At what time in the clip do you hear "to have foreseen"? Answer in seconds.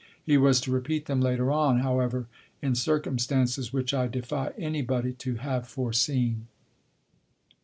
5.13-6.47